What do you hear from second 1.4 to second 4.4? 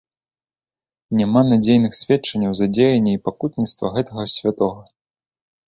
надзейных сведчанняў за дзеянні і пакутніцтва гэтага